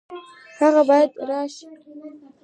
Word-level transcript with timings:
هغه 0.59 0.81
باید 0.89 1.11
راشي 1.29 1.67